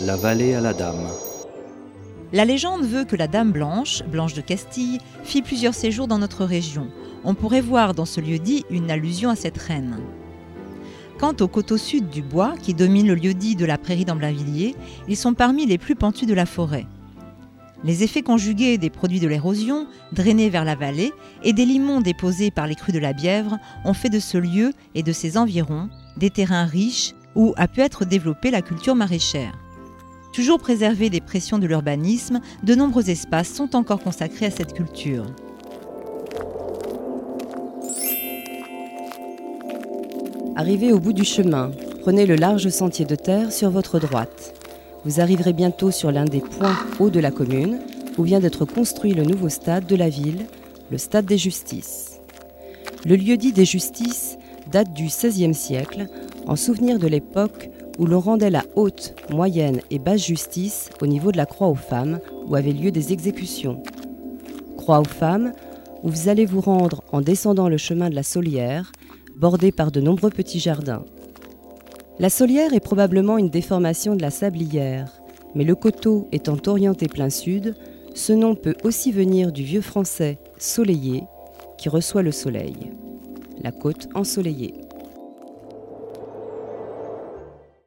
[0.00, 1.08] La vallée à la dame.
[2.32, 6.44] La légende veut que la Dame Blanche, Blanche de Castille, fit plusieurs séjours dans notre
[6.44, 6.86] région.
[7.24, 9.98] On pourrait voir dans ce lieu-dit une allusion à cette reine.
[11.18, 14.76] Quant au coteau sud du bois, qui domine le lieu-dit de la prairie d'Amblainvilliers,
[15.08, 16.86] ils sont parmi les plus pentus de la forêt.
[17.82, 21.12] Les effets conjugués des produits de l'érosion, drainés vers la vallée,
[21.42, 24.74] et des limons déposés par les crues de la Bièvre ont fait de ce lieu
[24.94, 29.58] et de ses environs des terrains riches où a pu être développée la culture maraîchère.
[30.38, 35.26] Toujours préservés des pressions de l'urbanisme, de nombreux espaces sont encore consacrés à cette culture.
[40.54, 44.54] Arrivé au bout du chemin, prenez le large sentier de terre sur votre droite.
[45.04, 47.80] Vous arriverez bientôt sur l'un des points hauts de la commune,
[48.16, 50.46] où vient d'être construit le nouveau stade de la ville,
[50.92, 52.20] le stade des Justices.
[53.04, 54.38] Le lieu dit des Justices
[54.70, 56.06] date du XVIe siècle,
[56.46, 61.32] en souvenir de l'époque où l'on rendait la haute, moyenne et basse justice au niveau
[61.32, 63.82] de la croix aux femmes, où avaient lieu des exécutions.
[64.76, 65.52] Croix aux femmes,
[66.02, 68.92] où vous allez vous rendre en descendant le chemin de la Solière,
[69.36, 71.04] bordé par de nombreux petits jardins.
[72.18, 75.20] La Solière est probablement une déformation de la sablière,
[75.54, 77.74] mais le coteau étant orienté plein sud,
[78.14, 81.24] ce nom peut aussi venir du vieux français soleillé,
[81.76, 82.92] qui reçoit le soleil.
[83.62, 84.74] La côte ensoleillée.